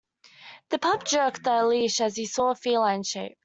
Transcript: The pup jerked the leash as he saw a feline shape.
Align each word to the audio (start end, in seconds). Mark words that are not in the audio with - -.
The 0.69 0.79
pup 0.79 1.03
jerked 1.03 1.43
the 1.43 1.63
leash 1.63 2.01
as 2.01 2.15
he 2.15 2.25
saw 2.25 2.49
a 2.49 2.55
feline 2.55 3.03
shape. 3.03 3.37